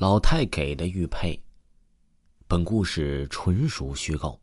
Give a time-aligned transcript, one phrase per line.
[0.00, 1.42] 老太给的玉佩。
[2.46, 4.40] 本故事纯属虚构。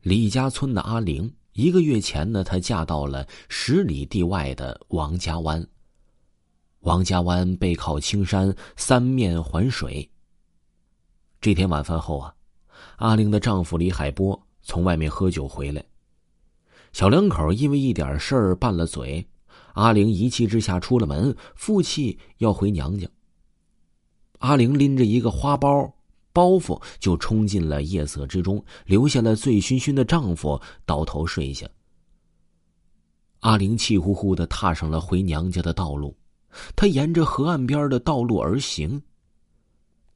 [0.00, 5.68] 李家村的阿玲，一个月前呢，她嫁到了十里地外的王家湾。
[6.78, 10.10] 王家湾背靠青山，三面环水。
[11.38, 12.34] 这天晚饭后啊，
[12.96, 15.84] 阿玲的丈夫李海波从外面喝酒回来，
[16.94, 19.28] 小两口因为一点事儿拌了嘴。
[19.74, 23.06] 阿玲一气之下出了门，负气要回娘家。
[24.40, 25.90] 阿玲拎着一个花包
[26.32, 31.66] 包袱，就冲进了夜色之中，留下了醉醺醺的丈夫倒头睡下。
[33.40, 36.16] 阿玲气呼呼的踏上了回娘家的道路，
[36.76, 39.00] 她沿着河岸边的道路而行。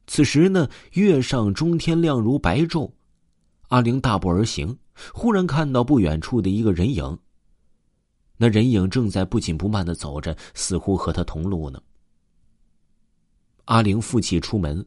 [0.07, 2.91] 此时呢，月上中天，亮如白昼。
[3.69, 4.77] 阿玲大步而行，
[5.13, 7.17] 忽然看到不远处的一个人影。
[8.37, 11.81] 那人影正在不紧不慢的走着，似乎和他同路呢。
[13.65, 14.85] 阿玲负气出门，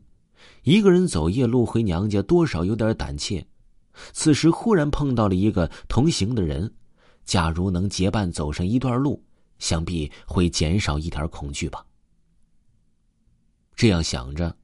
[0.63, 3.47] 一个人走夜路回娘家，多少有点胆怯。
[4.13, 6.73] 此时忽然碰到了一个同行的人，
[7.25, 9.23] 假如能结伴走上一段路，
[9.59, 11.85] 想必会减少一点恐惧吧。
[13.75, 14.57] 这样想着，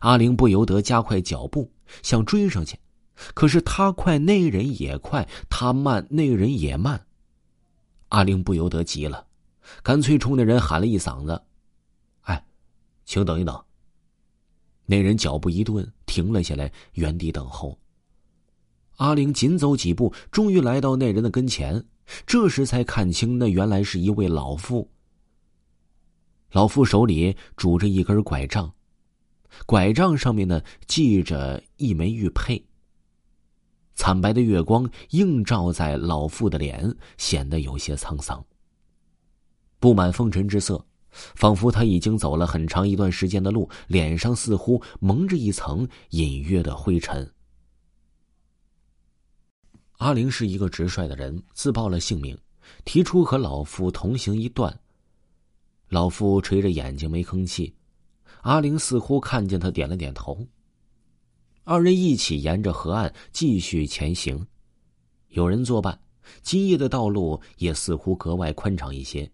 [0.00, 1.70] 阿玲不由得加快脚步，
[2.02, 2.76] 想追上去。
[3.34, 7.06] 可是他快，那人也快；他慢，那人也慢。
[8.08, 9.26] 阿玲不由得急了，
[9.82, 11.40] 干脆冲那人喊了一嗓子：“，
[13.12, 13.62] 请等一等。”
[14.86, 17.78] 那人脚步一顿，停了下来，原地等候。
[18.96, 21.84] 阿玲紧走几步，终于来到那人的跟前，
[22.26, 24.90] 这时才看清，那原来是一位老妇。
[26.52, 28.72] 老妇手里拄着一根拐杖，
[29.66, 32.64] 拐杖上面呢系着一枚玉佩。
[33.94, 38.42] 惨白的月光映照在老妇的脸，显得有些沧桑。
[39.78, 47.30] 布满风尘之色，仿佛他已经走了很长一段时间的路，脸上似乎蒙着一层隐约的灰尘。
[49.98, 52.36] 阿玲是一个直率的人，自报了姓名，
[52.84, 54.76] 提出和老妇同行一段。
[55.88, 57.72] 老妇垂着眼睛没吭气，
[58.40, 60.44] 阿玲似乎看见他，点了点头。
[61.64, 64.44] 二人一起沿着河岸继续前行，
[65.28, 66.00] 有人作伴，
[66.42, 69.30] 今夜的道路也似乎格外宽敞一些。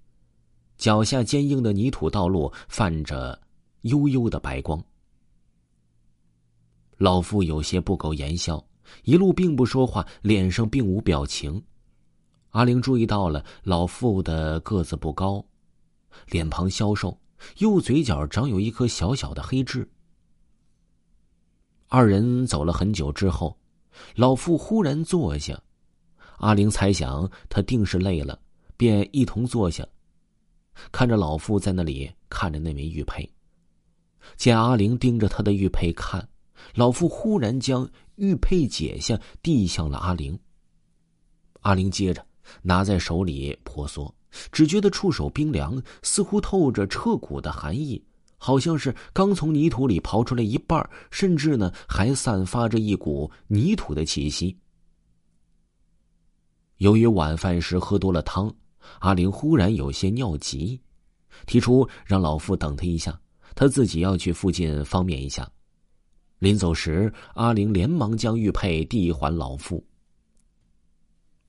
[0.79, 3.39] 脚下坚硬的泥土道路泛着
[3.83, 4.83] 幽幽的白光。
[6.97, 8.65] 老妇有些不苟言笑，
[9.03, 11.63] 一路并不说话，脸上并无表情。
[12.51, 15.45] 阿玲注意到了老妇的个子不高，
[16.29, 17.17] 脸庞消瘦，
[17.59, 19.89] 右嘴角长有一颗小小的黑痣。
[21.89, 23.57] 二人走了很久之后，
[24.15, 25.61] 老妇忽然坐下。
[26.39, 28.39] 阿玲猜想他定是累了，
[28.77, 29.87] 便一同坐下，
[30.93, 33.29] 看着老妇在那里看着那枚玉佩。
[34.37, 36.29] 见阿玲盯着他的玉佩看，
[36.75, 40.39] 老妇忽然将玉佩解下，递向了阿玲。
[41.61, 42.25] 阿玲接着
[42.63, 44.15] 拿在手里婆娑，
[44.53, 48.03] 只觉得触手冰凉，似乎透着彻骨的寒意。
[48.41, 54.57] 好像是刚从泥土里刨出来一半，甚至呢还散发着一股泥土的气息。
[56.77, 58.55] 由于晚饭时喝多了汤，
[59.01, 60.81] 阿玲忽然有些尿急，
[61.47, 63.19] 提出让老妇等他一下，
[63.55, 65.49] 他自己要去附近方便一下。
[66.39, 69.85] 临走时，阿玲连忙将玉佩递还老妇。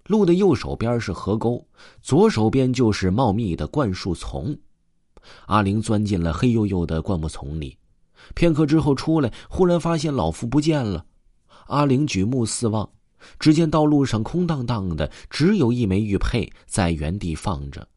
[0.06, 1.64] 路的右手边是河沟，
[2.02, 4.58] 左手边就是茂密的灌树丛。
[5.46, 7.78] 阿玲钻进了黑黝黝的灌木丛里，
[8.34, 11.06] 片刻之后出来，忽然发现老妇不见了。
[11.68, 12.90] 阿玲举目四望，
[13.40, 17.88] 只见道路上空荡荡的，只有一枚玉佩在原地放着，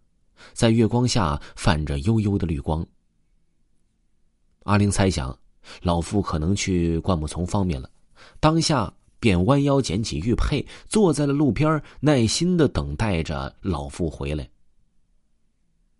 [0.53, 2.87] 在月光下泛着幽幽的绿光。
[4.65, 5.37] 阿玲猜想，
[5.82, 7.91] 老妇可能去灌木丛方面了，
[8.38, 14.49] 当下便弯腰捡起玉佩，坐在了路边，耐心的等待着老妇回来。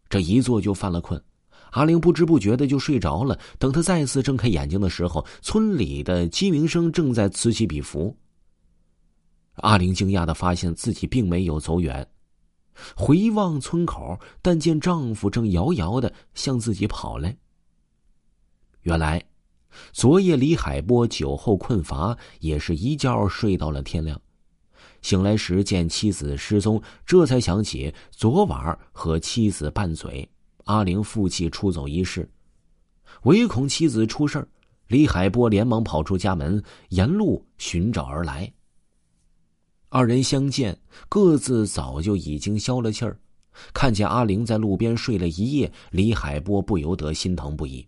[0.09, 1.23] 这一坐就犯了困，
[1.71, 3.39] 阿玲不知不觉的就睡着了。
[3.59, 8.15] 等她再次睁开眼睛的时候，村里的鸡鸣声正在此起彼伏。
[9.57, 12.07] 阿玲惊讶的发现自己并没有走远，
[12.97, 17.37] 回望村口，但见丈夫正遥遥的向自己跑来。
[18.83, 19.23] 原来，
[19.93, 24.21] 昨夜李海波酒后困乏，也是一觉睡到了天亮。
[25.03, 30.29] 醒来时见妻子失踪，这才想起昨晚和妻子拌嘴，
[30.65, 32.29] 阿玲负气出走一事，
[33.23, 34.47] 唯恐妻子出事
[34.89, 38.53] 李海波连忙跑出家门，沿路寻找而来。
[39.95, 40.81] 二人相见，
[41.11, 43.15] 各自早就已经消了气儿，
[43.75, 47.87] 看见阿玲在路边睡了一夜，李海波不由得心疼不已。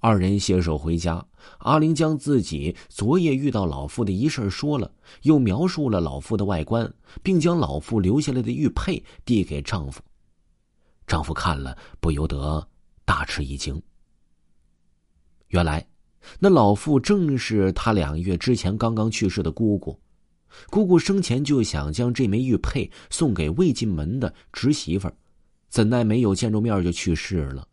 [0.00, 1.26] 二人携手回家，
[1.60, 10.02] 阿玲将自己昨夜遇到老妇的一事说了，又描述了老妇的外观，并将老妇留下来的玉佩递给丈夫。
[11.06, 12.68] 丈夫看了，不由得
[13.06, 13.82] 大吃一惊。
[15.48, 15.88] 原来，
[16.38, 19.98] 那老妇正是他两月之前刚刚去世的姑姑。
[20.68, 25.14] 姑姑生前就想将这枚玉佩送给未进门的侄媳妇儿，
[25.68, 27.66] 怎奈没有见着面就去世了。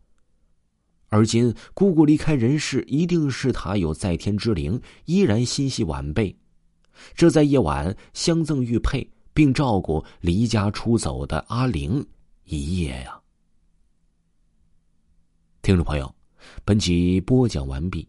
[1.08, 6.36] 而今姑姑离开人世，一定是她有在天之灵，依然心系晚辈。
[7.14, 12.06] 这在夜晚相赠玉佩，并照顾离家出走的阿玲
[12.44, 13.20] 一夜呀。
[15.62, 16.14] 听众朋友，
[16.64, 18.08] 本集播讲完毕。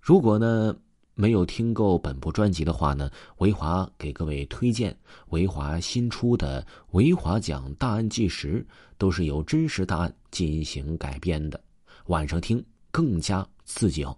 [0.00, 0.76] 如果呢
[1.14, 4.96] 没有听够本部专辑的话呢，维华给各位推荐
[5.28, 6.62] 维华新出的
[6.92, 8.64] 《维华讲大案纪实》，
[8.96, 11.62] 都是由真实大案进行改编的。
[12.06, 14.16] 晚上听更加刺激哦！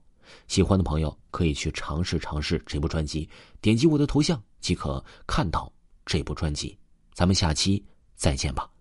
[0.49, 3.29] 喜欢的朋友可以去尝试尝试这部专辑，
[3.61, 5.71] 点击我的头像即可看到
[6.07, 6.77] 这部专辑。
[7.13, 7.85] 咱们下期
[8.17, 8.74] 再见吧。